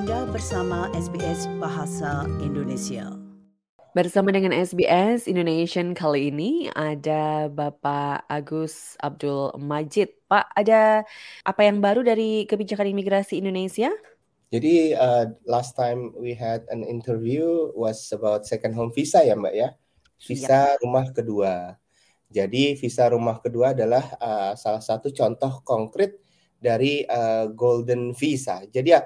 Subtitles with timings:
[0.00, 3.12] Anda bersama SBS Bahasa Indonesia.
[3.92, 10.08] Bersama dengan SBS Indonesian kali ini ada Bapak Agus Abdul Majid.
[10.24, 11.04] Pak, ada
[11.44, 13.92] apa yang baru dari kebijakan imigrasi Indonesia?
[14.48, 19.52] Jadi uh, last time we had an interview was about second home visa ya Mbak
[19.52, 19.76] ya.
[20.16, 20.80] Visa ya.
[20.80, 21.76] rumah kedua.
[22.32, 26.16] Jadi visa rumah kedua adalah uh, salah satu contoh konkret
[26.56, 28.64] dari uh, golden visa.
[28.64, 29.04] Jadi ya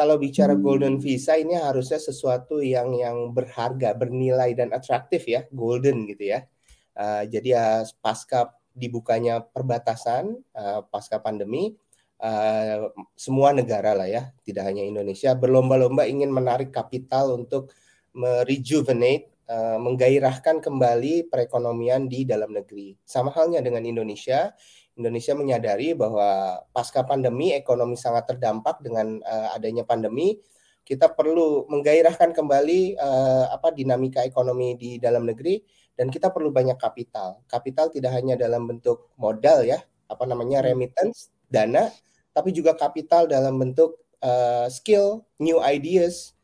[0.00, 0.64] kalau bicara hmm.
[0.64, 6.48] golden visa ini harusnya sesuatu yang yang berharga, bernilai dan atraktif ya, golden gitu ya.
[6.96, 7.66] Uh, jadi ya
[8.00, 11.76] pasca dibukanya perbatasan uh, pasca pandemi
[12.16, 17.68] uh, semua negara lah ya, tidak hanya Indonesia berlomba-lomba ingin menarik kapital untuk
[18.16, 22.94] merejuvenate uh, menggairahkan kembali perekonomian di dalam negeri.
[23.02, 24.54] Sama halnya dengan Indonesia,
[24.94, 30.38] Indonesia menyadari bahwa pasca pandemi ekonomi sangat terdampak dengan uh, adanya pandemi.
[30.86, 35.60] Kita perlu menggairahkan kembali uh, apa dinamika ekonomi di dalam negeri
[35.94, 37.44] dan kita perlu banyak kapital.
[37.46, 40.66] Kapital tidak hanya dalam bentuk modal ya, apa namanya hmm.
[40.72, 41.92] remittance, dana,
[42.32, 46.34] tapi juga kapital dalam bentuk uh, skill, new ideas,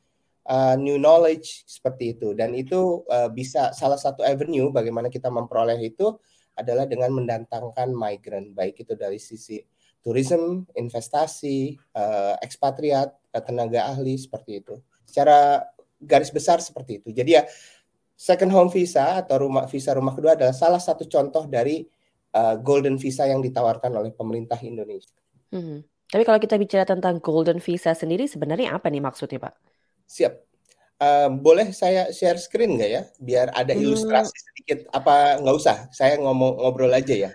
[0.48, 5.78] uh, new knowledge seperti itu dan itu uh, bisa salah satu avenue bagaimana kita memperoleh
[5.82, 6.14] itu
[6.56, 9.60] adalah dengan mendatangkan migran baik itu dari sisi
[10.00, 13.10] tourism, investasi, uh, ekspatriat,
[13.42, 14.78] tenaga ahli seperti itu.
[15.02, 15.66] Secara
[15.98, 17.08] garis besar seperti itu.
[17.10, 17.42] Jadi ya
[18.14, 21.84] second home visa atau rumah visa rumah kedua adalah salah satu contoh dari
[22.38, 25.18] uh, golden visa yang ditawarkan oleh pemerintah Indonesia.
[25.50, 25.82] Hmm.
[26.06, 29.75] Tapi kalau kita bicara tentang golden visa sendiri sebenarnya apa nih maksudnya Pak?
[30.06, 30.34] Siap.
[30.96, 33.82] Uh, boleh saya share screen nggak ya, biar ada hmm.
[33.84, 34.44] ilustrasi hmm.
[34.48, 34.78] sedikit?
[34.96, 35.76] Apa nggak usah?
[35.92, 37.30] Saya ngomong ngobrol aja ya.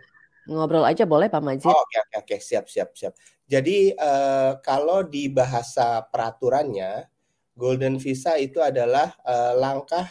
[0.50, 1.69] Ngobrol aja boleh Pak Majid.
[1.69, 3.13] Oh, oke oke oke siap siap siap.
[3.45, 7.05] Jadi uh, kalau di bahasa peraturannya,
[7.53, 10.09] golden visa itu adalah uh, langkah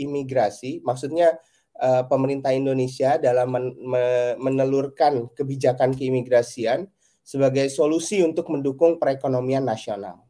[0.00, 1.36] imigrasi, maksudnya
[1.78, 3.66] uh, pemerintah Indonesia dalam men
[4.40, 6.88] menelurkan kebijakan keimigrasian
[7.26, 10.25] sebagai solusi untuk mendukung perekonomian nasional.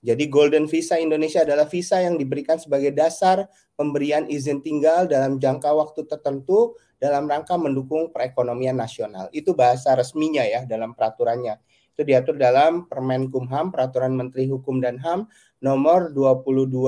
[0.00, 3.44] Jadi Golden Visa Indonesia adalah visa yang diberikan sebagai dasar
[3.76, 9.28] pemberian izin tinggal dalam jangka waktu tertentu dalam rangka mendukung perekonomian nasional.
[9.32, 11.60] Itu bahasa resminya ya dalam peraturannya.
[11.92, 15.28] Itu diatur dalam Permen Kumham, Peraturan Menteri Hukum dan HAM
[15.60, 16.80] nomor 22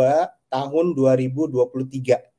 [0.48, 2.32] tahun 2023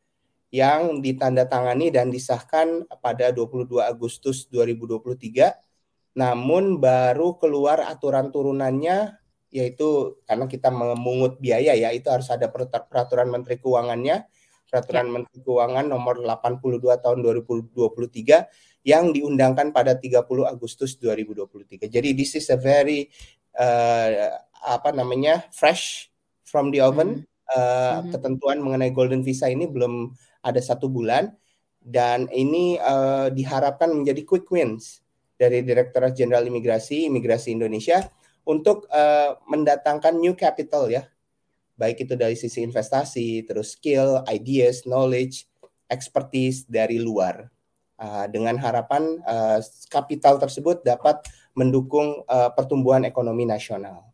[0.53, 5.53] yang ditandatangani dan disahkan pada 22 Agustus 2023
[6.13, 9.17] namun baru keluar aturan turunannya
[9.53, 14.25] yaitu karena kita memungut biaya ya itu harus ada peraturan Menteri Keuangannya
[14.73, 15.11] peraturan ya.
[15.13, 21.85] Menteri Keuangan nomor 82 tahun 2023 yang diundangkan pada 30 Agustus 2023.
[21.85, 23.13] Jadi this is a very
[23.53, 24.33] uh,
[24.65, 26.09] apa namanya fresh
[26.41, 27.13] from the oven.
[27.13, 27.31] Mm -hmm.
[27.53, 28.09] Uh, -hmm.
[28.17, 30.09] Ketentuan mengenai golden visa ini belum
[30.41, 31.29] ada satu bulan
[31.83, 35.03] dan ini uh, diharapkan menjadi quick wins
[35.35, 38.07] dari Direktorat Jenderal Imigrasi Imigrasi Indonesia
[38.43, 41.07] untuk uh, mendatangkan new capital ya.
[41.73, 45.49] Baik itu dari sisi investasi terus skill ideas knowledge
[45.89, 47.49] expertise dari luar.
[47.93, 51.23] Uh, dengan harapan uh, kapital tersebut dapat
[51.53, 54.09] mendukung uh, pertumbuhan ekonomi nasional.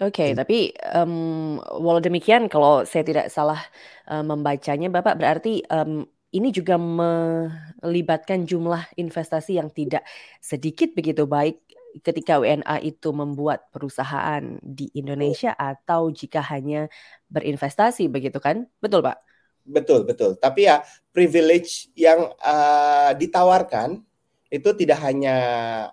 [0.00, 3.60] Oke, okay, tapi um, walau demikian kalau saya tidak salah
[4.08, 10.06] uh, membacanya, Bapak berarti um, ini juga melibatkan jumlah investasi yang tidak
[10.40, 11.60] sedikit begitu baik
[12.06, 16.86] ketika WNA itu membuat perusahaan di Indonesia atau jika hanya
[17.28, 18.70] berinvestasi begitu kan?
[18.78, 19.18] Betul, Pak?
[19.66, 20.38] Betul, betul.
[20.38, 24.02] Tapi ya privilege yang uh, ditawarkan
[24.50, 25.36] itu tidak hanya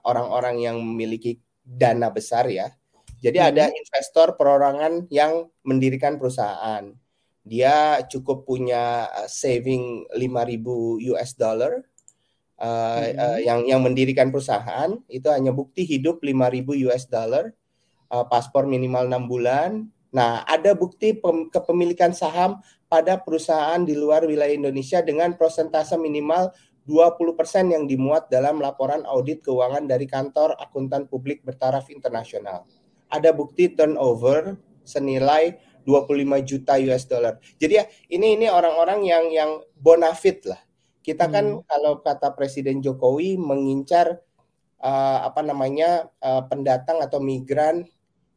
[0.01, 2.73] orang-orang yang memiliki dana besar ya.
[3.21, 3.49] Jadi hmm.
[3.53, 6.93] ada investor perorangan yang mendirikan perusahaan.
[7.47, 11.79] Dia cukup punya eh, saving 5000 US dollar
[12.61, 17.53] uh, uh, yang yang mendirikan perusahaan itu hanya bukti hidup 5000 US dollar,
[18.09, 19.71] uh, paspor minimal enam bulan.
[20.11, 26.49] Nah, ada bukti pem, kepemilikan saham pada perusahaan di luar wilayah Indonesia dengan prosentase minimal
[26.87, 32.63] 20% yang dimuat dalam laporan audit keuangan dari kantor akuntan publik bertaraf internasional.
[33.11, 34.55] Ada bukti turnover
[34.87, 37.35] senilai 25 juta US dollar.
[37.59, 40.66] Jadi ya ini ini orang-orang yang yang bonafit lah
[41.07, 41.63] kita kan hmm.
[41.63, 44.19] kalau kata Presiden Jokowi mengincar
[44.83, 47.87] uh, apa namanya uh, pendatang atau migran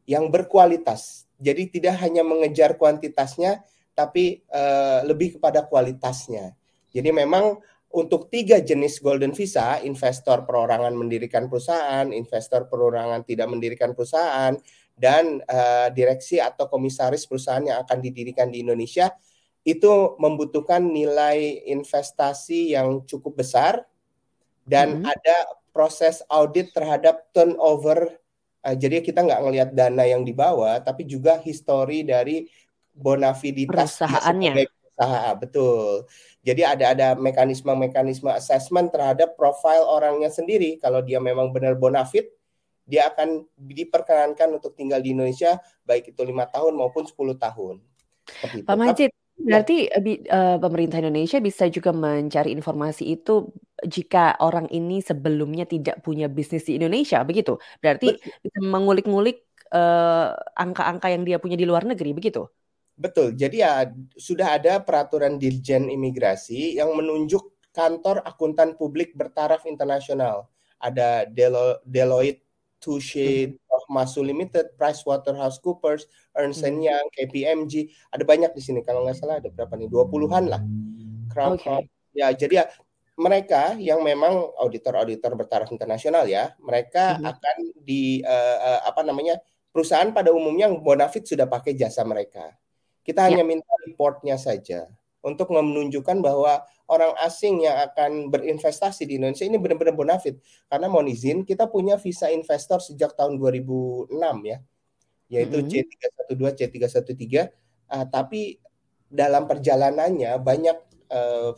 [0.07, 1.27] yang berkualitas.
[1.35, 3.59] Jadi tidak hanya mengejar kuantitasnya,
[3.91, 6.55] tapi uh, lebih kepada kualitasnya.
[6.95, 7.59] Jadi memang
[7.91, 14.55] untuk tiga jenis golden visa, investor perorangan mendirikan perusahaan, investor perorangan tidak mendirikan perusahaan,
[14.95, 19.11] dan uh, direksi atau komisaris perusahaan yang akan didirikan di Indonesia
[19.61, 23.85] itu membutuhkan nilai investasi yang cukup besar
[24.65, 25.09] dan hmm.
[25.09, 25.37] ada
[25.69, 28.17] proses audit terhadap turnover.
[28.61, 32.49] Uh, jadi kita nggak ngelihat dana yang dibawa, tapi juga histori dari
[32.93, 34.69] bonafiditas perusahaannya.
[34.91, 36.05] Usaha, betul.
[36.45, 40.77] Jadi ada ada mekanisme-mekanisme assessment terhadap profil orangnya sendiri.
[40.77, 42.29] Kalau dia memang benar bonafit,
[42.85, 47.75] dia akan diperkenankan untuk tinggal di Indonesia baik itu lima tahun maupun 10 tahun.
[48.67, 49.11] Pak Majid,
[49.41, 49.89] berarti
[50.29, 53.49] uh, pemerintah Indonesia bisa juga mencari informasi itu
[53.81, 57.57] jika orang ini sebelumnya tidak punya bisnis di Indonesia, begitu?
[57.81, 58.41] Berarti Betul.
[58.45, 59.37] bisa mengulik-ngulik
[60.57, 62.43] angka-angka uh, yang dia punya di luar negeri, begitu?
[62.99, 63.33] Betul.
[63.33, 70.51] Jadi ya sudah ada peraturan Dirjen Imigrasi yang menunjuk kantor akuntan publik bertaraf internasional.
[70.77, 72.50] Ada Delo Deloitte
[72.81, 76.81] Touche, of Masu Limited, PricewaterhouseCoopers, Ernst hmm.
[76.81, 77.73] Young, KPMG,
[78.09, 78.81] ada banyak di sini.
[78.81, 79.87] Kalau nggak salah ada berapa nih?
[79.87, 80.61] 20-an lah.
[81.29, 81.87] Crown okay.
[82.11, 82.65] Ya, jadi ya
[83.15, 87.23] mereka yang memang auditor-auditor bertaraf internasional ya, mereka hmm.
[87.23, 89.37] akan di uh, uh, apa namanya?
[89.71, 92.51] perusahaan pada umumnya yang bonafit sudah pakai jasa mereka.
[93.07, 93.31] Kita ya.
[93.31, 99.55] hanya minta reportnya saja untuk menunjukkan bahwa orang asing yang akan berinvestasi di Indonesia ini
[99.61, 100.41] benar-benar bonafit.
[100.67, 104.11] Karena mohon izin, kita punya visa investor sejak tahun 2006
[104.43, 104.57] ya,
[105.31, 106.35] yaitu mm -hmm.
[106.35, 107.35] C312, C313.
[107.91, 108.59] Uh, tapi
[109.07, 110.77] dalam perjalanannya banyak
[111.13, 111.55] uh,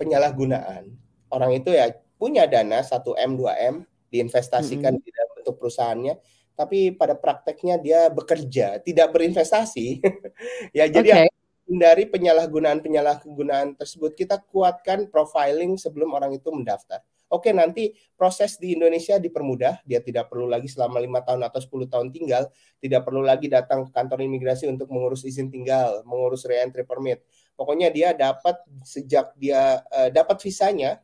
[0.00, 0.90] penyalahgunaan.
[1.30, 3.74] Orang itu ya punya dana 1M, 2M,
[4.10, 5.06] diinvestasikan mm -hmm.
[5.06, 6.14] di dalam bentuk perusahaannya,
[6.54, 10.02] tapi pada prakteknya dia bekerja, tidak berinvestasi.
[10.78, 11.34] ya jadi okay
[11.64, 14.12] hindari penyalahgunaan-penyalahgunaan tersebut.
[14.12, 17.00] Kita kuatkan profiling sebelum orang itu mendaftar.
[17.32, 19.82] Oke, nanti proses di Indonesia dipermudah.
[19.82, 22.46] Dia tidak perlu lagi selama lima tahun atau 10 tahun tinggal.
[22.78, 27.24] Tidak perlu lagi datang ke kantor imigrasi untuk mengurus izin tinggal, mengurus re-entry permit.
[27.58, 31.00] Pokoknya dia dapat sejak dia uh, dapat visanya,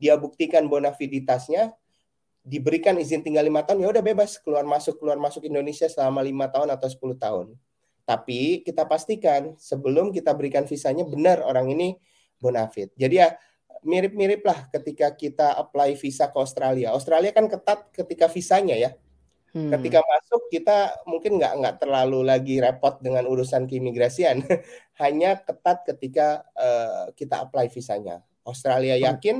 [0.00, 1.74] dia buktikan bonafiditasnya,
[2.44, 6.48] diberikan izin tinggal lima tahun, ya udah bebas keluar masuk keluar masuk Indonesia selama lima
[6.48, 7.46] tahun atau 10 tahun.
[8.04, 11.96] Tapi kita pastikan sebelum kita berikan visanya benar orang ini
[12.36, 12.92] bonafit.
[13.00, 13.32] Jadi ya
[13.84, 16.92] mirip-mirip lah ketika kita apply visa ke Australia.
[16.92, 18.90] Australia kan ketat ketika visanya ya.
[19.56, 19.70] Hmm.
[19.72, 24.44] Ketika masuk kita mungkin nggak nggak terlalu lagi repot dengan urusan keimigrasian.
[25.02, 28.20] Hanya ketat ketika uh, kita apply visanya.
[28.44, 29.04] Australia hmm.
[29.08, 29.36] yakin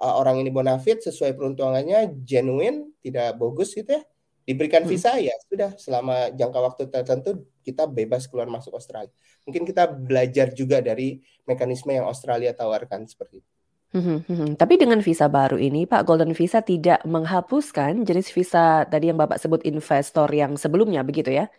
[0.00, 4.02] uh, orang ini bonafit sesuai peruntungannya genuine, tidak bogus gitu ya
[4.50, 4.90] diberikan hmm.
[4.90, 9.14] visa ya sudah selama jangka waktu tertentu kita bebas keluar masuk Australia.
[9.46, 13.50] Mungkin kita belajar juga dari mekanisme yang Australia tawarkan seperti itu.
[13.90, 14.50] Hmm, hmm, hmm.
[14.54, 19.42] Tapi dengan visa baru ini, Pak Golden Visa tidak menghapuskan jenis visa tadi yang Bapak
[19.42, 21.50] sebut investor yang sebelumnya, begitu ya?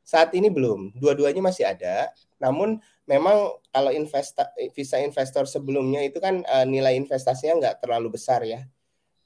[0.00, 2.08] Saat ini belum, dua-duanya masih ada.
[2.40, 8.40] Namun memang kalau investa, visa investor sebelumnya itu kan uh, nilai investasinya nggak terlalu besar
[8.48, 8.64] ya.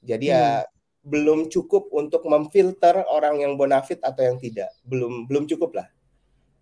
[0.03, 0.67] Jadi ya hmm.
[0.67, 0.78] ya
[1.09, 4.69] belum cukup untuk memfilter orang yang bonafit atau yang tidak.
[4.85, 5.87] Belum belum cukup lah.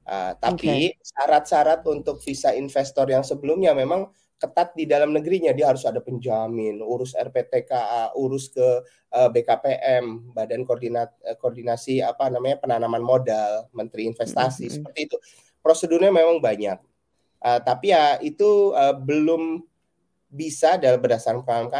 [0.08, 1.92] Uh, tapi syarat-syarat okay.
[1.92, 4.08] untuk visa investor yang sebelumnya memang
[4.40, 5.52] ketat di dalam negerinya.
[5.52, 12.00] Dia harus ada penjamin, urus RPTKA, urus ke uh, ah, BKPM, Badan Koordinat uh, Koordinasi
[12.00, 14.76] apa namanya penanaman modal, Menteri Investasi mm -hmm.
[14.80, 15.18] seperti itu.
[15.60, 16.80] Prosedurnya memang banyak.
[17.44, 19.62] Uh, tapi ya itu uh, belum
[20.28, 21.72] bisa dalam berdasarkan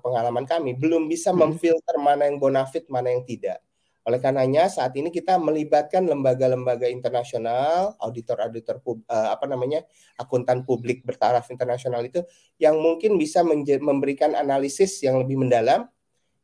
[0.00, 1.38] pengalaman kami belum bisa hmm.
[1.38, 3.60] memfilter mana yang bonafit mana yang tidak.
[4.08, 9.84] Oleh karenanya saat ini kita melibatkan lembaga-lembaga internasional, auditor-auditor uh, apa namanya
[10.16, 12.24] akuntan publik bertaraf internasional itu
[12.56, 15.84] yang mungkin bisa memberikan analisis yang lebih mendalam,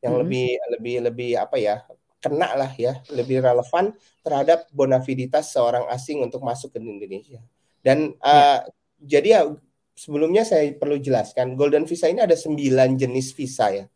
[0.05, 0.23] yang hmm.
[0.29, 1.81] lebih lebih lebih apa ya
[2.21, 7.41] kena lah ya, lebih relevan terhadap bonafiditas seorang asing untuk masuk ke Indonesia.
[7.81, 8.61] Dan uh,
[9.01, 9.43] jadi ya
[9.97, 13.89] sebelumnya saya perlu jelaskan, Golden Visa ini ada sembilan jenis visa ya.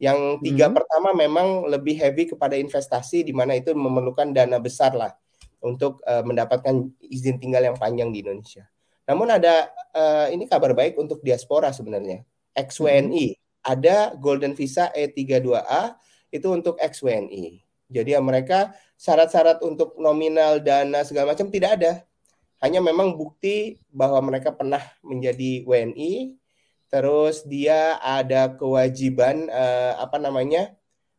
[0.00, 0.74] Yang tiga hmm.
[0.74, 5.12] pertama memang lebih heavy kepada investasi, di mana itu memerlukan dana besar lah
[5.62, 8.66] untuk uh, mendapatkan izin tinggal yang panjang di Indonesia.
[9.04, 12.24] Namun ada uh, ini kabar baik untuk diaspora sebenarnya.
[12.56, 13.40] XWNI hmm.
[13.68, 16.00] ada Golden Visa E32A
[16.32, 17.60] itu untuk XWNI.
[17.84, 21.92] Jadi ya mereka syarat-syarat untuk nominal dana segala macam tidak ada
[22.64, 26.32] hanya memang bukti bahwa mereka pernah menjadi WNI
[26.88, 30.72] terus dia ada kewajiban uh, apa namanya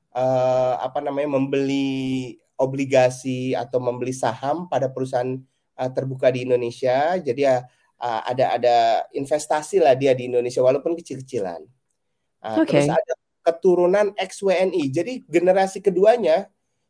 [0.10, 5.38] uh, apa namanya membeli obligasi atau membeli saham pada perusahaan
[5.78, 7.20] uh, terbuka di Indonesia.
[7.20, 7.62] Jadi uh,
[8.00, 8.78] ada ada
[9.12, 11.62] investasi lah dia di Indonesia walaupun kecil-kecilan.
[12.42, 12.82] Uh, okay.
[12.82, 13.14] terus ada
[13.46, 16.50] keturunan ex WNI jadi generasi keduanya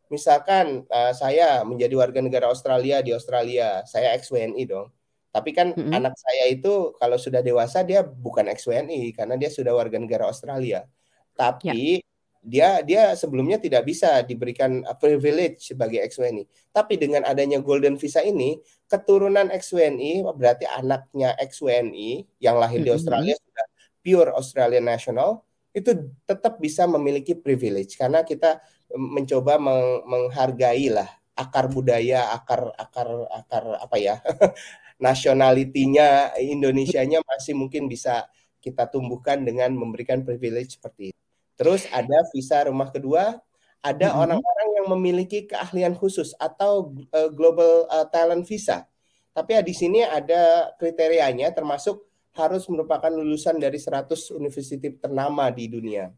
[0.09, 4.87] misalkan uh, saya menjadi warga negara Australia di Australia, saya ex WNI dong.
[5.35, 5.91] Tapi kan mm-hmm.
[5.91, 10.31] anak saya itu kalau sudah dewasa dia bukan ex WNI karena dia sudah warga negara
[10.31, 10.87] Australia.
[11.35, 11.99] Tapi yeah.
[12.39, 16.47] dia dia sebelumnya tidak bisa diberikan privilege sebagai ex WNI.
[16.71, 22.79] Tapi dengan adanya golden visa ini, keturunan ex WNI berarti anaknya ex WNI yang lahir
[22.79, 22.87] mm-hmm.
[22.87, 23.65] di Australia sudah
[24.05, 25.43] pure Australian national
[25.75, 25.91] itu
[26.23, 28.63] tetap bisa memiliki privilege karena kita
[28.93, 34.15] mencoba meng menghargai lah akar budaya, akar akar akar apa ya?
[34.95, 38.27] nasionalitinya Indonesianya masih mungkin bisa
[38.63, 41.19] kita tumbuhkan dengan memberikan privilege seperti itu.
[41.55, 43.37] Terus ada visa rumah kedua,
[43.83, 44.23] ada mm-hmm.
[44.23, 48.87] orang-orang yang memiliki keahlian khusus atau uh, global uh, talent visa.
[49.35, 55.67] Tapi ya di sini ada kriterianya termasuk harus merupakan lulusan dari 100 universitas ternama di
[55.71, 56.11] dunia.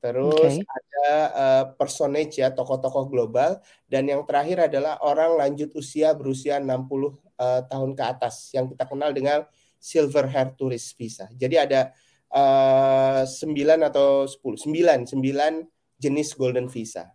[0.00, 0.64] Terus okay.
[0.64, 6.72] ada uh, personage ya tokoh-tokoh global dan yang terakhir adalah orang lanjut usia berusia 60
[6.72, 9.44] uh, eh, tahun ke atas yang kita kenal dengan
[9.76, 11.28] silver hair tourist visa.
[11.36, 11.92] Jadi ada
[12.32, 13.52] uh, 9
[13.92, 17.12] atau 10, 9, 9 jenis golden visa.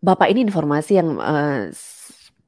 [0.00, 1.68] Bapak ini informasi yang uh,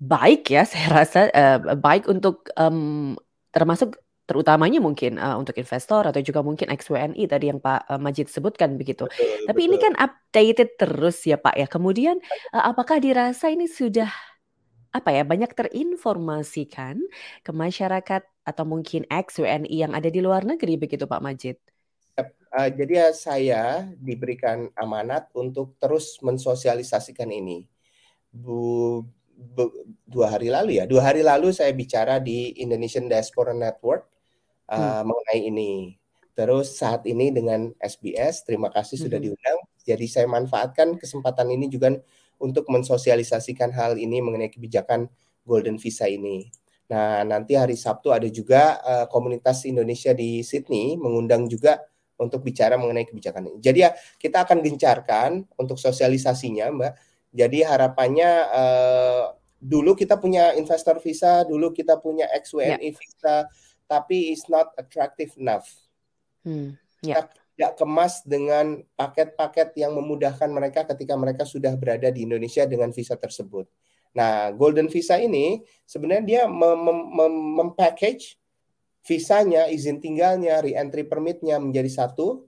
[0.01, 3.13] baik ya saya rasa uh, baik untuk um,
[3.53, 8.27] termasuk terutamanya mungkin uh, untuk investor atau juga mungkin ex-WNI tadi yang Pak uh, Majid
[8.27, 9.07] sebutkan begitu.
[9.07, 9.67] Betul, Tapi betul.
[9.71, 11.67] ini kan updated terus ya Pak ya.
[11.71, 12.19] Kemudian
[12.51, 14.11] uh, apakah dirasa ini sudah
[14.91, 16.99] apa ya banyak terinformasikan
[17.47, 21.57] ke masyarakat atau mungkin ex-WNI yang ada di luar negeri begitu Pak Majid?
[22.17, 23.63] Uh, jadi ya saya
[24.01, 27.69] diberikan amanat untuk terus mensosialisasikan ini.
[28.33, 29.05] Bu,
[29.37, 29.71] bu,
[30.03, 34.16] dua hari lalu ya, dua hari lalu saya bicara di Indonesian Diaspora Network
[34.71, 35.03] uh, hmm.
[35.07, 35.73] mengenai ini.
[36.37, 39.05] Terus saat ini dengan SBS, terima kasih hmm.
[39.09, 39.59] sudah diundang.
[39.87, 41.97] Jadi saya manfaatkan kesempatan ini juga
[42.37, 45.09] untuk mensosialisasikan hal ini mengenai kebijakan
[45.47, 46.51] Golden Visa ini.
[46.87, 51.83] Nah, nanti hari Sabtu ada juga uh, komunitas Indonesia di Sydney mengundang juga
[52.17, 53.59] untuk bicara mengenai kebijakan ini.
[53.59, 56.93] Jadi ya kita akan gencarkan untuk sosialisasinya, Mbak.
[57.37, 59.25] Jadi harapannya uh,
[59.61, 62.95] dulu kita punya investor visa, dulu kita punya ex-WNI yeah.
[62.97, 63.37] visa,
[63.87, 65.67] tapi it's not attractive enough.
[66.43, 67.27] Hmm, yeah.
[67.57, 73.17] Tidak kemas dengan paket-paket yang memudahkan mereka ketika mereka sudah berada di Indonesia dengan visa
[73.17, 73.65] tersebut.
[74.13, 78.37] Nah, Golden Visa ini sebenarnya dia mem mem mempackage
[79.07, 82.45] visanya, izin tinggalnya, re-entry permitnya menjadi satu,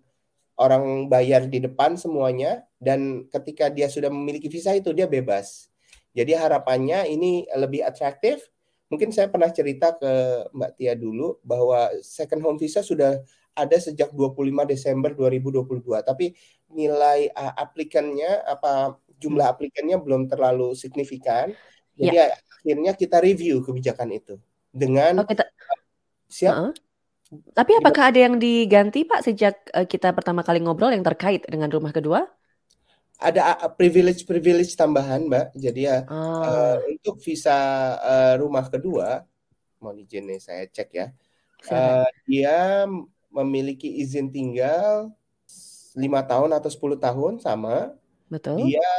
[0.58, 5.70] orang bayar di depan semuanya, dan ketika dia sudah memiliki visa itu dia bebas.
[6.18, 8.42] Jadi harapannya ini lebih atraktif,
[8.88, 10.12] mungkin saya pernah cerita ke
[10.52, 13.20] Mbak Tia dulu bahwa second home visa sudah
[13.52, 16.32] ada sejak 25 Desember 2022 tapi
[16.72, 19.54] nilai uh, aplikannya apa jumlah hmm.
[19.54, 21.52] aplikannya belum terlalu signifikan
[21.98, 22.24] jadi ya.
[22.32, 24.34] akhirnya kita review kebijakan itu
[24.72, 25.44] dengan oh, kita...
[26.28, 26.74] siap uh -uh.
[27.28, 31.68] Tapi apakah ada yang diganti Pak sejak uh, kita pertama kali ngobrol yang terkait dengan
[31.68, 32.24] rumah kedua?
[33.18, 35.46] Ada privilege-privilege tambahan, Mbak.
[35.58, 36.42] Jadi ya oh.
[36.46, 37.58] uh, untuk visa
[37.98, 39.26] uh, rumah kedua,
[39.82, 41.06] mau izin nih saya cek ya.
[41.66, 42.86] Uh, dia
[43.34, 45.10] memiliki izin tinggal
[45.98, 47.98] lima tahun atau 10 tahun sama.
[48.30, 48.70] Betul.
[48.70, 48.90] Dia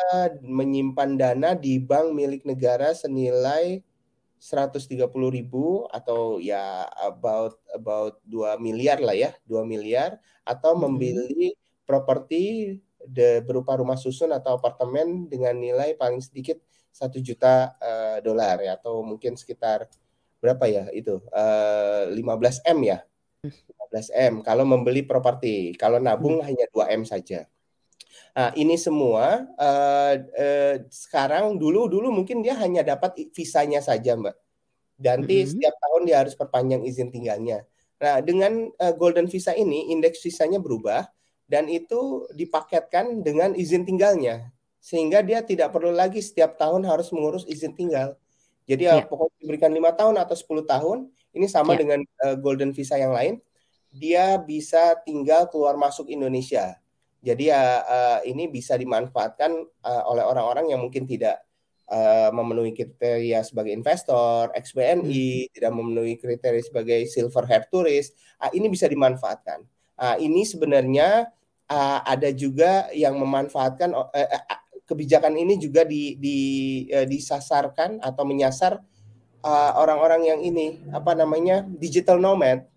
[0.43, 3.79] menyimpan dana di bank milik negara senilai
[4.39, 10.81] 130 ribu atau ya about about 2 miliar lah ya, 2 miliar atau hmm.
[10.83, 11.55] membeli
[11.87, 12.75] properti
[13.09, 16.61] de, berupa rumah susun atau apartemen dengan nilai paling sedikit
[16.93, 19.89] satu juta uh, dolar ya atau mungkin sekitar
[20.39, 22.99] berapa ya itu uh, eh, 15 m ya
[23.43, 26.47] 15 m kalau membeli properti kalau nabung hmm.
[26.47, 27.49] hanya 2 m saja
[28.29, 34.35] Nah, ini semua uh, uh, sekarang dulu dulu mungkin dia hanya dapat visanya saja, Mbak.
[35.03, 35.51] Nanti mm -hmm.
[35.51, 37.67] setiap tahun dia harus perpanjang izin tinggalnya.
[37.99, 41.03] Nah, dengan uh, Golden Visa ini indeks visanya berubah
[41.49, 47.43] dan itu dipaketkan dengan izin tinggalnya sehingga dia tidak perlu lagi setiap tahun harus mengurus
[47.43, 48.15] izin tinggal.
[48.63, 50.97] Jadi ya, ya pokoknya diberikan lima tahun atau 10 tahun
[51.33, 51.83] ini sama ya.
[51.83, 53.41] dengan uh, golden visa yang lain
[53.89, 56.77] dia bisa tinggal keluar masuk Indonesia.
[57.19, 59.51] Jadi ya uh, ini bisa dimanfaatkan
[59.83, 61.41] uh, oleh orang-orang yang mungkin tidak
[61.89, 65.51] uh, memenuhi kriteria sebagai investor, XBNI, hmm.
[65.51, 68.15] tidak memenuhi kriteria sebagai silver hair tourist.
[68.39, 69.65] Uh, ini bisa dimanfaatkan.
[69.99, 71.27] Uh, ini sebenarnya
[71.69, 76.37] uh, ada juga yang memanfaatkan uh, uh, kebijakan ini juga di, di
[76.89, 78.81] uh, disasarkan atau menyasar
[79.79, 82.67] orang-orang uh, yang ini apa namanya digital nomad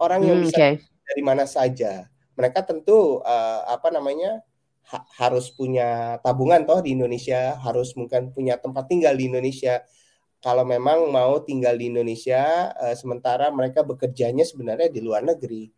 [0.00, 0.74] orang yang hmm, bisa okay.
[0.80, 2.08] dari mana saja
[2.40, 4.40] mereka tentu uh, apa namanya
[4.88, 9.84] ha harus punya tabungan toh di Indonesia, harus mungkin punya tempat tinggal di Indonesia.
[10.40, 15.68] Kalau memang mau tinggal di Indonesia, uh, sementara mereka bekerjanya sebenarnya di luar negeri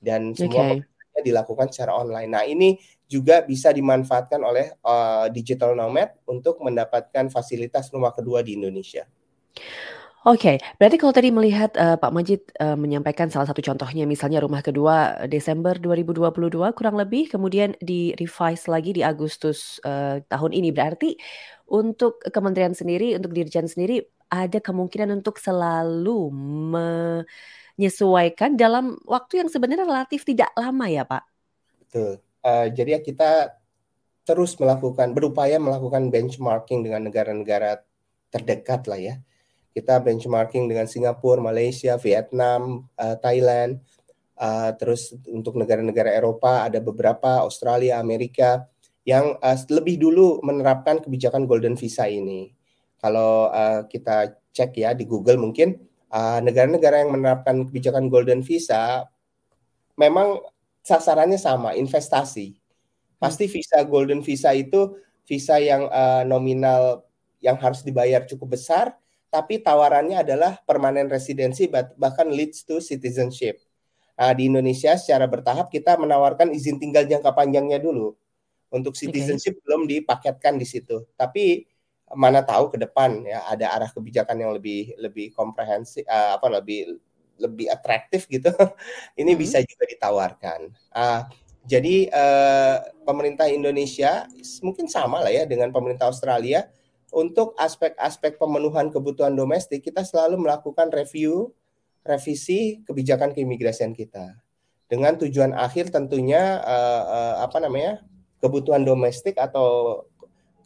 [0.00, 0.95] dan semua okay.
[1.22, 2.30] Dilakukan secara online.
[2.30, 8.58] Nah ini juga bisa dimanfaatkan oleh uh, digital nomad untuk mendapatkan fasilitas rumah kedua di
[8.58, 9.06] Indonesia.
[10.26, 14.58] Oke, berarti kalau tadi melihat, uh, Pak Majid, uh, menyampaikan salah satu contohnya misalnya rumah
[14.58, 20.74] kedua Desember 2022 kurang lebih, kemudian di-revise lagi di Agustus, uh, tahun ini.
[20.74, 21.14] Berarti
[21.70, 26.34] untuk kementerian sendiri, untuk Dirjen sendiri ada kemungkinan untuk selalu
[27.76, 31.24] menyesuaikan dalam waktu yang sebenarnya relatif tidak lama ya, Pak?
[31.84, 32.20] Betul.
[32.40, 33.30] Uh, jadi ya kita
[34.26, 37.84] terus melakukan berupaya melakukan benchmarking dengan negara-negara
[38.34, 39.16] terdekat lah ya
[39.76, 43.84] kita benchmarking dengan Singapura, Malaysia, Vietnam, uh, Thailand,
[44.40, 48.64] uh, terus untuk negara-negara Eropa ada beberapa, Australia, Amerika
[49.04, 52.56] yang uh, lebih dulu menerapkan kebijakan Golden Visa ini.
[52.96, 55.76] Kalau uh, kita cek ya di Google mungkin
[56.40, 59.04] negara-negara uh, yang menerapkan kebijakan Golden Visa
[59.96, 60.40] memang
[60.80, 62.56] sasarannya sama, investasi.
[63.16, 67.02] Pasti visa Golden Visa itu visa yang uh, nominal
[67.40, 68.96] yang harus dibayar cukup besar
[69.36, 73.60] tapi tawarannya adalah permanen residensi bahkan leads to citizenship.
[74.16, 78.16] Nah, di Indonesia secara bertahap kita menawarkan izin tinggal jangka panjangnya dulu.
[78.72, 79.62] Untuk citizenship okay.
[79.62, 81.04] belum dipaketkan di situ.
[81.20, 81.68] Tapi
[82.14, 87.02] mana tahu ke depan ya ada arah kebijakan yang lebih lebih komprehensif uh, apa lebih
[87.36, 88.48] lebih atraktif gitu.
[89.20, 89.40] Ini hmm.
[89.40, 90.60] bisa juga ditawarkan.
[90.94, 91.20] Uh,
[91.66, 94.30] jadi uh, pemerintah Indonesia
[94.62, 96.70] mungkin sama lah ya dengan pemerintah Australia
[97.10, 101.50] untuk aspek-aspek pemenuhan kebutuhan domestik kita selalu melakukan review
[102.06, 104.38] revisi kebijakan keimigrasian kita
[104.86, 108.06] dengan tujuan akhir tentunya uh, uh, apa namanya
[108.38, 110.02] kebutuhan domestik atau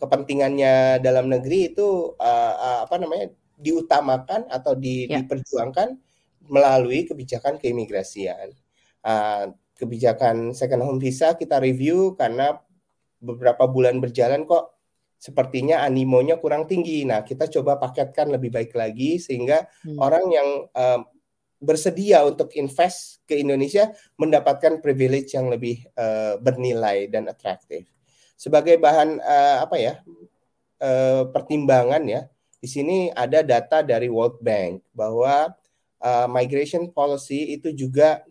[0.00, 3.28] kepentingannya dalam negeri itu uh, uh, apa namanya
[3.60, 5.20] diutamakan atau di, ya.
[5.20, 5.94] diperjuangkan
[6.48, 8.56] melalui kebijakan keimigrasian.
[9.04, 12.60] Uh, kebijakan second home visa kita review karena
[13.20, 14.76] beberapa bulan berjalan kok
[15.20, 17.04] sepertinya animonya kurang tinggi.
[17.04, 20.00] Nah, kita coba paketkan lebih baik lagi sehingga hmm.
[20.00, 21.00] orang yang uh,
[21.60, 27.84] bersedia untuk invest ke Indonesia mendapatkan privilege yang lebih uh, bernilai dan atraktif.
[28.40, 30.00] Sebagai bahan uh, apa ya
[30.80, 32.24] uh, pertimbangan ya,
[32.56, 35.52] di sini ada data dari World Bank bahwa
[36.00, 38.24] uh, migration policy itu juga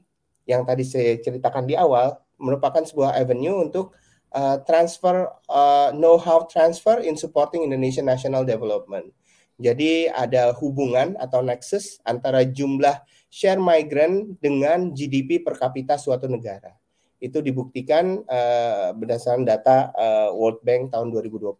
[0.49, 3.93] yang tadi saya ceritakan di awal merupakan sebuah avenue untuk
[4.33, 9.13] uh, transfer uh, know-how transfer in supporting Indonesian national development.
[9.61, 12.97] Jadi ada hubungan atau nexus antara jumlah
[13.29, 16.78] share migrant dengan GDP per kapita suatu negara.
[17.19, 21.51] Itu dibuktikan uh, berdasarkan data uh, World Bank tahun 2020.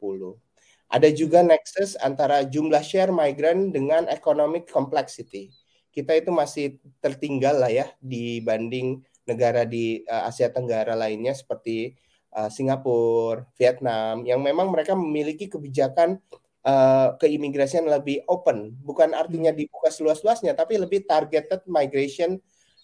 [0.90, 5.54] Ada juga nexus antara jumlah share migrant dengan economic complexity.
[5.94, 11.94] Kita itu masih tertinggal lah ya dibanding negara di uh, Asia Tenggara lainnya seperti
[12.34, 16.18] uh, Singapura, Vietnam, yang memang mereka memiliki kebijakan
[16.66, 19.60] uh, keimigrasian lebih open, bukan artinya hmm.
[19.60, 22.42] dibuka seluas-luasnya, tapi lebih targeted migration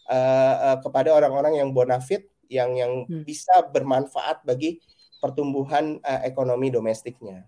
[0.10, 3.24] uh, uh, kepada orang-orang yang bonafit, yang yang hmm.
[3.26, 4.82] bisa bermanfaat bagi
[5.20, 7.48] pertumbuhan uh, ekonomi domestiknya.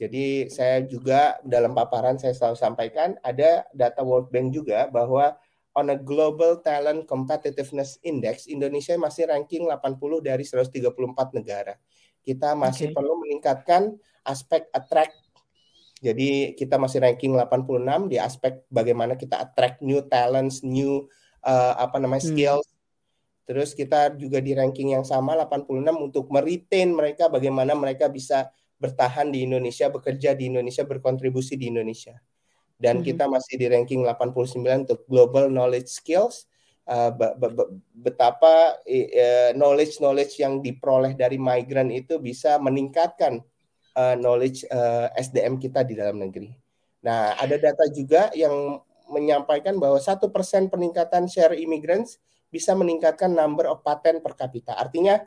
[0.00, 5.36] Jadi saya juga dalam paparan saya selalu sampaikan ada data World Bank juga bahwa
[5.76, 11.76] on a global talent competitiveness index Indonesia masih ranking 80 dari 134 negara.
[12.24, 12.96] Kita masih okay.
[12.96, 13.92] perlu meningkatkan
[14.24, 15.20] aspek attract.
[16.00, 21.04] Jadi kita masih ranking 86 di aspek bagaimana kita attract new talents, new
[21.44, 22.32] uh, apa namanya hmm.
[22.32, 22.68] skills.
[23.50, 25.66] Terus kita juga di ranking yang sama 86
[25.98, 28.46] untuk meretain mereka bagaimana mereka bisa
[28.78, 32.14] bertahan di Indonesia, bekerja di Indonesia, berkontribusi di Indonesia
[32.80, 33.06] dan hmm.
[33.12, 36.48] kita masih di ranking 89 untuk global knowledge skills
[36.88, 37.12] uh,
[37.92, 43.44] betapa uh, knowledge knowledge yang diperoleh dari migran itu bisa meningkatkan
[44.00, 46.56] uh, knowledge uh, SDM kita di dalam negeri.
[47.04, 48.80] Nah, ada data juga yang
[49.12, 52.16] menyampaikan bahwa satu persen peningkatan share immigrants
[52.50, 54.74] bisa meningkatkan number of patent per kapita.
[54.74, 55.22] Artinya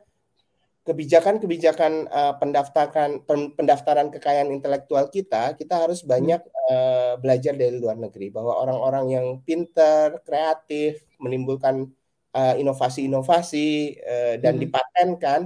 [0.83, 3.23] kebijakan-kebijakan uh, pendaftaran
[3.55, 6.09] pendaftaran kekayaan intelektual kita, kita harus hmm.
[6.11, 11.87] banyak uh, belajar dari luar negeri bahwa orang-orang yang pintar, kreatif, menimbulkan
[12.35, 14.63] uh, inovasi-inovasi uh, dan hmm.
[14.67, 15.41] dipatenkan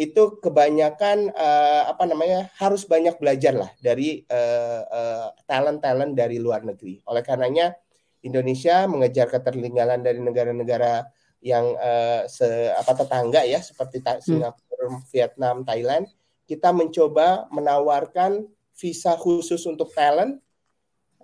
[0.00, 6.64] itu kebanyakan uh, apa namanya harus banyak belajar lah dari uh, uh, talent-talent dari luar
[6.64, 7.04] negeri.
[7.04, 7.76] Oleh karenanya
[8.22, 11.06] Indonesia mengejar ketertinggalan dari negara-negara
[11.42, 14.22] yang uh, se apa tetangga ya seperti hmm.
[14.22, 16.06] Singapura, Vietnam, Thailand,
[16.46, 18.46] kita mencoba menawarkan
[18.78, 20.38] visa khusus untuk talent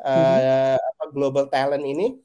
[0.02, 1.14] uh, hmm.
[1.14, 2.18] global talent ini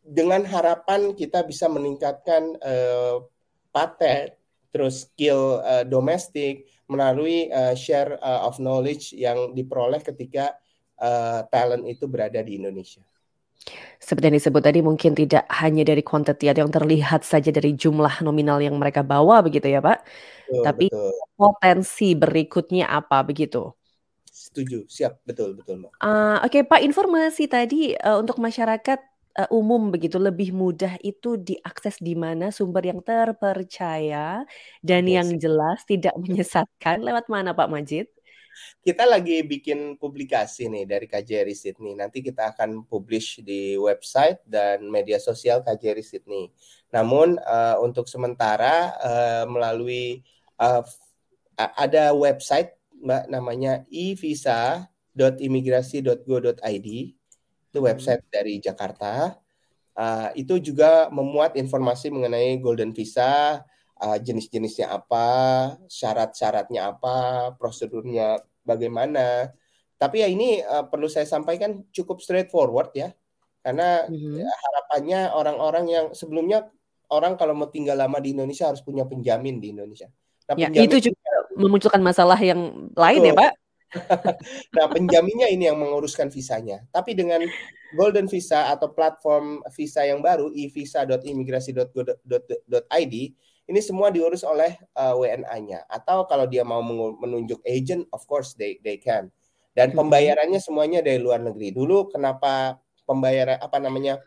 [0.00, 3.20] dengan harapan kita bisa meningkatkan uh,
[3.68, 4.32] patent
[4.72, 10.56] terus skill uh, domestik melalui uh, share uh, of knowledge yang diperoleh ketika
[11.00, 13.04] uh, talent itu berada di Indonesia.
[13.98, 18.24] Seperti yang disebut tadi mungkin tidak hanya dari quantity atau yang terlihat saja dari jumlah
[18.24, 20.00] nominal yang mereka bawa begitu ya Pak.
[20.48, 21.12] Betul, Tapi betul.
[21.36, 23.68] potensi berikutnya apa begitu?
[24.32, 25.92] Setuju, siap, betul, betul Mbak.
[26.00, 28.96] Uh, Oke okay, Pak, informasi tadi uh, untuk masyarakat
[29.38, 34.42] uh, umum begitu lebih mudah itu diakses di mana sumber yang terpercaya
[34.82, 35.14] dan yes.
[35.14, 38.10] yang jelas tidak menyesatkan lewat mana Pak Majid?
[38.80, 41.94] Kita lagi bikin publikasi nih dari KJRI Sydney.
[41.98, 46.52] Nanti kita akan publish di website dan media sosial KJRI Sydney.
[46.94, 50.22] Namun uh, untuk sementara uh, melalui
[50.58, 50.82] uh,
[51.58, 56.88] ada website Mbak namanya evisa.imigrasi.go.id.
[57.68, 57.86] Itu hmm.
[57.86, 59.38] website dari Jakarta.
[59.98, 63.66] Uh, itu juga memuat informasi mengenai Golden Visa,
[64.00, 65.26] uh, jenis-jenisnya apa,
[65.90, 69.50] syarat-syaratnya apa, prosedurnya bagaimana.
[69.98, 73.10] Tapi ya ini uh, perlu saya sampaikan cukup straightforward ya,
[73.62, 74.46] karena mm-hmm.
[74.46, 76.70] harapannya orang-orang yang sebelumnya
[77.10, 80.06] orang kalau mau tinggal lama di Indonesia harus punya penjamin di Indonesia.
[80.48, 83.52] Nah, ya, itu juga memunculkan masalah yang lain ya, Pak.
[84.76, 86.84] nah, penjaminnya ini yang menguruskan visanya.
[86.92, 87.40] Tapi dengan
[87.96, 93.14] Golden Visa atau platform visa yang baru e-visa.imigrasi.go.id
[93.68, 96.80] ini semua diurus oleh uh, WNA-nya atau kalau dia mau
[97.20, 99.28] menunjuk agent of course they they can.
[99.76, 100.00] Dan hmm.
[100.00, 101.76] pembayarannya semuanya dari luar negeri.
[101.76, 104.18] Dulu kenapa pembayaran apa namanya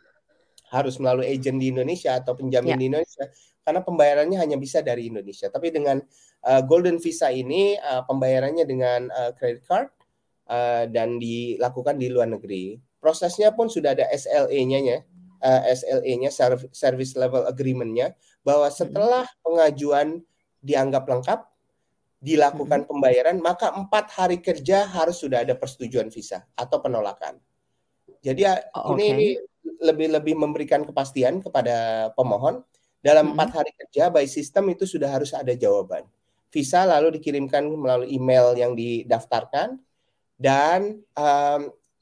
[0.71, 2.80] harus melalui agent di Indonesia atau penjamin yeah.
[2.80, 3.25] di Indonesia?
[3.62, 5.49] Karena pembayarannya hanya bisa dari Indonesia.
[5.49, 5.99] Tapi dengan
[6.45, 9.89] uh, golden visa ini uh, pembayarannya dengan uh, credit card
[10.47, 14.97] uh, dan dilakukan di luar negeri prosesnya pun sudah ada SLA-nya ya
[15.41, 16.30] uh, SLA-nya
[16.71, 18.13] service level agreement-nya
[18.45, 18.77] bahwa hmm.
[18.77, 20.21] setelah pengajuan
[20.62, 21.39] dianggap lengkap
[22.21, 22.89] dilakukan hmm.
[22.89, 27.41] pembayaran maka empat hari kerja harus sudah ada persetujuan visa atau penolakan.
[28.21, 28.45] Jadi
[28.77, 29.34] oh, ini
[29.82, 32.62] lebih lebih memberikan kepastian kepada pemohon
[33.01, 33.34] dalam hmm.
[33.34, 36.06] empat hari kerja by sistem itu sudah harus ada jawaban.
[36.54, 39.82] Visa lalu dikirimkan melalui email yang didaftarkan
[40.38, 41.62] dan um,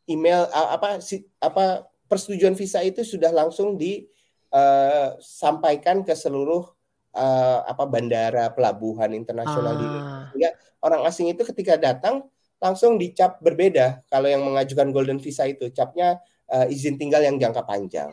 [0.09, 6.65] email apa si, apa persetujuan visa itu sudah langsung disampaikan eh, ke seluruh
[7.13, 9.79] uh, apa bandara pelabuhan internasional ah.
[9.79, 10.49] di Indonesia.
[10.81, 12.25] orang asing itu ketika datang
[12.59, 16.19] langsung dicap berbeda kalau yang mengajukan golden visa itu capnya
[16.51, 18.11] uh, izin tinggal yang jangka panjang.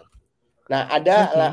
[0.67, 1.51] Nah, ada okay.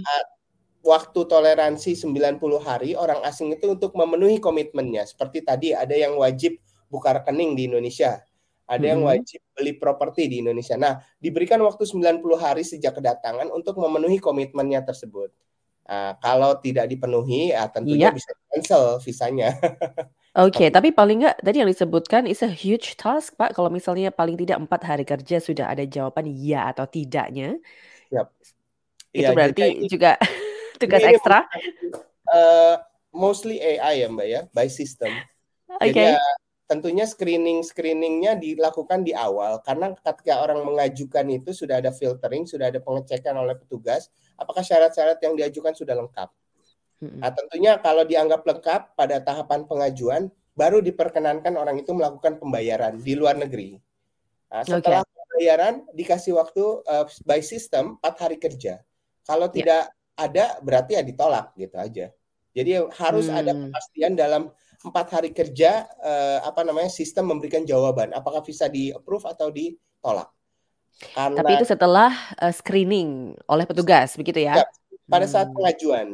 [0.86, 5.06] waktu toleransi 90 hari orang asing itu untuk memenuhi komitmennya.
[5.06, 6.58] Seperti tadi ada yang wajib
[6.90, 8.22] buka rekening di Indonesia
[8.64, 9.10] ada yang hmm.
[9.12, 10.80] wajib beli properti di Indonesia.
[10.80, 15.30] Nah, diberikan waktu 90 hari sejak kedatangan untuk memenuhi komitmennya tersebut.
[15.84, 18.16] Nah, kalau tidak dipenuhi, ya tentunya iya.
[18.16, 19.52] bisa cancel visanya.
[20.34, 23.54] Oke, okay, tapi paling nggak tadi yang disebutkan is a huge task, Pak.
[23.54, 27.60] Kalau misalnya paling tidak empat hari kerja sudah ada jawaban ya atau tidaknya,
[28.10, 28.34] yep.
[29.14, 30.12] itu ya, berarti jadi, juga
[30.82, 31.46] tugas ini ekstra.
[32.26, 32.76] Uh,
[33.14, 35.14] mostly AI ya, Mbak ya, by system.
[35.70, 35.94] Oke.
[35.94, 36.18] Okay.
[36.18, 42.48] Jadi tentunya screening screeningnya dilakukan di awal karena ketika orang mengajukan itu sudah ada filtering
[42.48, 44.08] sudah ada pengecekan oleh petugas
[44.40, 46.32] apakah syarat-syarat yang diajukan sudah lengkap
[47.04, 53.14] nah tentunya kalau dianggap lengkap pada tahapan pengajuan baru diperkenankan orang itu melakukan pembayaran di
[53.20, 53.76] luar negeri
[54.48, 55.20] nah, setelah okay.
[55.20, 58.80] pembayaran dikasih waktu uh, by system 4 hari kerja
[59.28, 59.56] kalau yeah.
[59.60, 59.84] tidak
[60.16, 62.06] ada berarti ya ditolak gitu aja
[62.56, 63.36] jadi harus hmm.
[63.36, 64.44] ada kepastian dalam
[64.84, 70.28] empat hari kerja uh, apa namanya sistem memberikan jawaban apakah bisa di approve atau ditolak.
[70.94, 74.62] Karena, Tapi itu setelah uh, screening oleh petugas begitu ya?
[74.62, 74.68] ya
[75.08, 75.56] pada saat hmm.
[75.58, 76.08] pengajuan.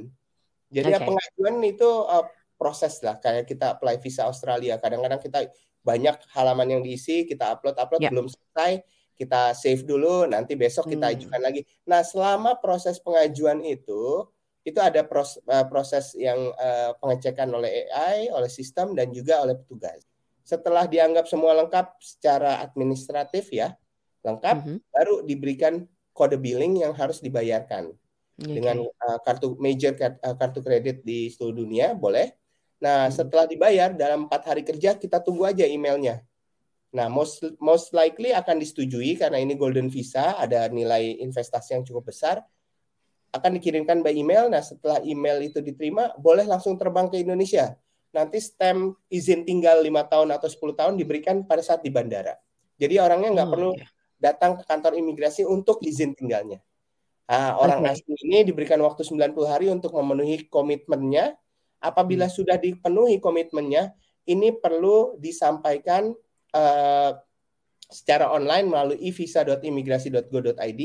[0.69, 1.05] Jadi okay.
[1.05, 2.25] pengajuan itu uh,
[2.62, 4.77] proses lah kayak kita apply visa Australia.
[4.77, 5.49] Kadang-kadang kita
[5.82, 8.12] banyak halaman yang diisi, kita upload upload yeah.
[8.13, 8.86] belum selesai,
[9.17, 11.13] kita save dulu, nanti besok kita hmm.
[11.17, 11.62] ajukan lagi.
[11.89, 14.27] Nah selama proses pengajuan itu
[14.69, 19.58] itu ada proses, uh, proses yang uh, pengecekan oleh AI, oleh sistem dan juga oleh
[19.58, 20.05] petugas.
[20.45, 23.73] Setelah dianggap semua lengkap secara administratif ya,
[24.21, 24.77] lengkap, mm -hmm.
[24.93, 25.73] baru diberikan
[26.13, 27.93] kode billing yang harus dibayarkan
[28.38, 28.53] okay.
[28.53, 32.34] dengan uh, kartu major uh, kartu kredit di seluruh dunia boleh.
[32.79, 33.15] Nah, mm -hmm.
[33.17, 36.21] setelah dibayar dalam empat hari kerja kita tunggu aja emailnya.
[36.89, 42.10] Nah, most most likely akan disetujui karena ini golden visa, ada nilai investasi yang cukup
[42.10, 42.41] besar
[43.30, 44.50] akan dikirimkan by email.
[44.50, 47.78] Nah, setelah email itu diterima, boleh langsung terbang ke Indonesia.
[48.10, 52.34] Nanti stem izin tinggal lima tahun atau 10 tahun diberikan pada saat di bandara.
[52.82, 53.86] Jadi orangnya nggak Oh, perlu iya.
[54.18, 56.58] datang ke kantor imigrasi untuk izin tinggalnya.
[57.30, 58.02] Nah, orang Oke.
[58.02, 61.38] asing ini diberikan waktu 90 hari untuk memenuhi komitmennya.
[61.78, 62.34] Apabila Hmm.
[62.34, 63.94] sudah dipenuhi komitmennya,
[64.26, 66.10] ini perlu disampaikan
[66.50, 67.12] eh,
[67.86, 70.82] secara online melalui evisa.imigrasi.go.id.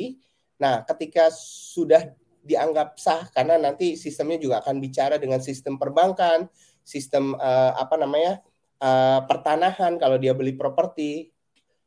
[0.61, 2.13] Nah, ketika sudah
[2.45, 6.47] dianggap sah karena nanti sistemnya juga akan bicara dengan sistem perbankan,
[6.85, 8.41] sistem eh, apa namanya?
[8.85, 11.33] eh, pertanahan kalau dia beli properti.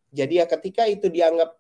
[0.10, 1.54] Jadi ya ketika itu dianggap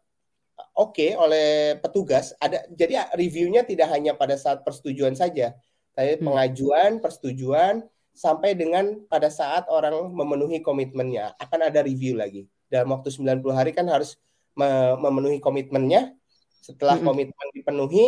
[0.73, 5.53] oke oleh petugas, ada jadi reviewnya tidak hanya pada saat persetujuan saja,
[5.93, 6.33] tapi Hmm.
[6.33, 7.85] pengajuan, persetujuan
[8.17, 12.49] sampai dengan pada saat orang memenuhi komitmennya akan ada review lagi.
[12.65, 14.17] Dalam waktu 90 hari kan harus
[14.57, 16.17] me- memenuhi komitmennya.
[16.65, 17.05] Setelah Mm-mm.
[17.05, 18.05] komitmen dipenuhi,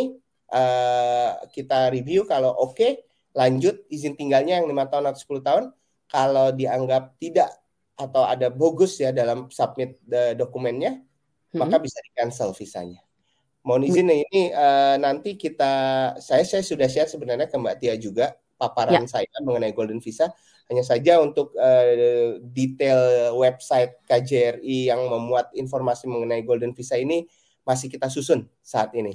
[0.50, 5.64] eh, kita review kalau oke, lanjut izin tinggalnya yang lima tahun atau 10 tahun.
[6.10, 7.50] Kalau dianggap tidak
[7.94, 10.00] atau ada bogus ya dalam submit
[10.34, 10.98] dokumennya,
[11.54, 11.86] maka Mm-mm.
[11.86, 12.98] bisa di cancel visanya.
[13.60, 15.72] Mohon izin nih, ini eh, nanti kita
[16.16, 20.32] saya saya sudah share sebenarnya ke Mbak Tia juga paparan saya mengenai Golden Visa.
[20.66, 27.28] Hanya saja untuk eh, detail website KJRI yang memuat informasi mengenai Golden Visa ini
[27.68, 29.12] masih kita susun saat ini.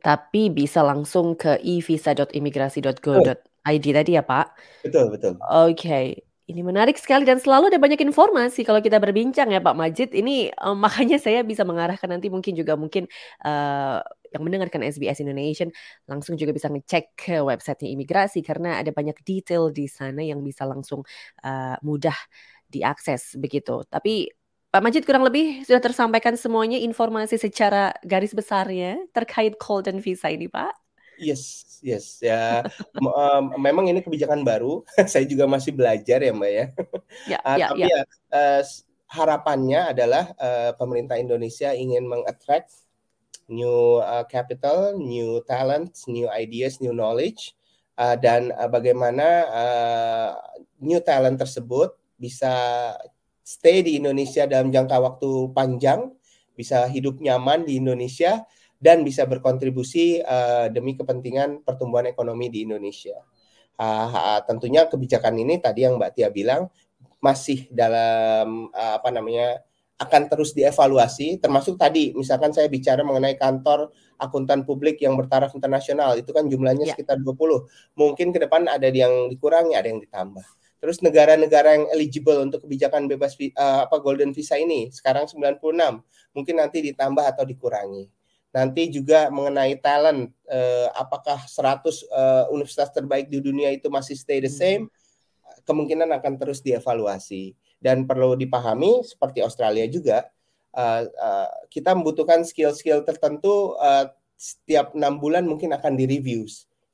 [0.00, 4.46] Tapi bisa langsung ke evisa.imigrasi.go.id tadi ya, Pak?
[4.84, 5.36] Betul, betul.
[5.44, 10.10] Oke, ini menarik sekali dan selalu ada banyak informasi kalau kita berbincang ya Pak Majid.
[10.10, 13.06] Ini eh, makanya saya bisa mengarahkan nanti mungkin juga mungkin
[13.46, 13.98] eh,
[14.34, 15.70] yang mendengarkan SBS Indonesia
[16.10, 20.66] langsung juga bisa ngecek ke websitenya imigrasi karena ada banyak detail di sana yang bisa
[20.66, 21.06] langsung
[21.46, 22.18] eh, mudah
[22.70, 23.86] diakses begitu.
[23.86, 24.26] Tapi
[24.70, 30.46] Pak Majid kurang lebih sudah tersampaikan semuanya informasi secara garis besarnya terkait Golden Visa ini
[30.46, 30.70] Pak.
[31.18, 32.62] Yes, yes ya.
[33.66, 34.86] Memang ini kebijakan baru.
[35.10, 36.66] Saya juga masih belajar ya, Mbak ya.
[37.26, 37.88] Ya, Ah, ya, tapi ya.
[37.90, 38.62] ya eh,
[39.10, 42.70] harapannya adalah eh, pemerintah Indonesia ingin mengattract
[43.50, 47.58] new uh, capital, new talents, new ideas, new knowledge,
[47.98, 50.30] uh, dan uh, bagaimana uh,
[50.78, 52.48] new talent tersebut bisa
[53.50, 56.14] stay di Indonesia dalam jangka waktu panjang,
[56.54, 58.46] bisa hidup nyaman di Indonesia,
[58.78, 63.18] dan bisa berkontribusi uh, demi kepentingan pertumbuhan ekonomi di Indonesia.
[63.74, 66.70] Uh, uh, tentunya kebijakan ini tadi yang Mbak Tia bilang
[67.18, 69.60] masih dalam uh, apa namanya
[70.00, 76.16] akan terus dievaluasi termasuk tadi misalkan saya bicara mengenai kantor akuntan publik yang bertaraf internasional
[76.16, 76.96] itu kan jumlahnya Ya.
[76.96, 77.68] sekitar 20
[78.00, 80.44] mungkin ke depan ada yang dikurangi ada yang ditambah
[80.80, 85.60] terus negara-negara yang eligible untuk kebijakan bebas eh, apa golden visa ini sekarang 96
[86.32, 88.08] mungkin nanti ditambah atau dikurangi
[88.50, 94.40] nanti juga mengenai talent eh, apakah 100 eh, universitas terbaik di dunia itu masih stay
[94.40, 94.88] the same
[95.68, 100.28] kemungkinan akan terus dievaluasi dan perlu dipahami seperti Australia juga
[100.74, 106.46] uh, uh, kita membutuhkan skill-skill tertentu uh, setiap enam bulan mungkin akan direview.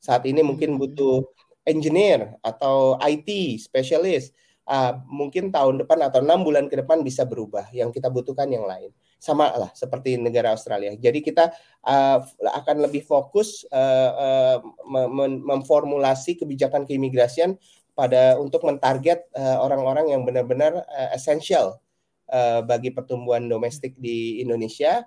[0.03, 0.81] Saat ini mungkin Hmm.
[0.83, 1.27] butuh
[1.67, 4.33] engineer atau IT specialist.
[4.67, 7.71] Uh, mungkin tahun depan atau enam bulan ke depan bisa berubah.
[7.71, 8.91] Yang kita butuhkan yang lain.
[9.19, 10.95] Sama lah seperti negara Australia.
[10.95, 11.51] Jadi kita
[11.87, 12.19] uh,
[12.63, 17.59] akan lebih fokus uh, uh, mem- mem- memformulasi kebijakan keimigrasian
[17.97, 21.81] pada untuk mentarget uh, orang-orang yang benar-benar uh, esensial
[22.29, 25.07] uh, bagi pertumbuhan domestik di Indonesia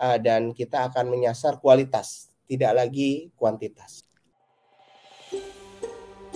[0.00, 4.09] uh, dan kita akan menyasar kualitas, tidak lagi kuantitas.